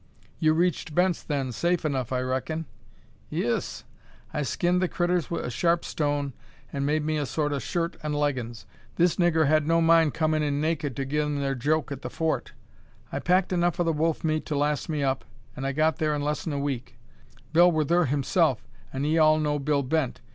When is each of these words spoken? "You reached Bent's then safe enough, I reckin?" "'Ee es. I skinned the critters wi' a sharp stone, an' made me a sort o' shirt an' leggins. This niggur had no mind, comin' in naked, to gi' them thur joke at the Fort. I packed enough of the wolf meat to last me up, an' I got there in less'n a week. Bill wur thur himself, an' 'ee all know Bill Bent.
"You 0.39 0.53
reached 0.55 0.95
Bent's 0.95 1.21
then 1.21 1.51
safe 1.51 1.85
enough, 1.85 2.11
I 2.11 2.21
reckin?" 2.21 2.65
"'Ee 3.31 3.43
es. 3.45 3.83
I 4.33 4.41
skinned 4.41 4.81
the 4.81 4.87
critters 4.87 5.29
wi' 5.29 5.41
a 5.41 5.51
sharp 5.51 5.85
stone, 5.85 6.33
an' 6.73 6.85
made 6.85 7.05
me 7.05 7.17
a 7.17 7.27
sort 7.27 7.51
o' 7.51 7.59
shirt 7.59 7.97
an' 8.01 8.13
leggins. 8.13 8.65
This 8.95 9.17
niggur 9.19 9.45
had 9.45 9.67
no 9.67 9.79
mind, 9.79 10.15
comin' 10.15 10.41
in 10.41 10.59
naked, 10.59 10.95
to 10.95 11.05
gi' 11.05 11.19
them 11.19 11.37
thur 11.39 11.53
joke 11.53 11.91
at 11.91 12.01
the 12.01 12.09
Fort. 12.09 12.53
I 13.11 13.19
packed 13.19 13.53
enough 13.53 13.77
of 13.77 13.85
the 13.85 13.93
wolf 13.93 14.23
meat 14.23 14.43
to 14.47 14.57
last 14.57 14.89
me 14.89 15.03
up, 15.03 15.23
an' 15.55 15.65
I 15.65 15.71
got 15.71 15.97
there 15.97 16.15
in 16.15 16.23
less'n 16.23 16.51
a 16.51 16.57
week. 16.57 16.97
Bill 17.53 17.71
wur 17.71 17.83
thur 17.85 18.05
himself, 18.05 18.67
an' 18.91 19.05
'ee 19.05 19.19
all 19.19 19.37
know 19.37 19.59
Bill 19.59 19.83
Bent. 19.83 20.19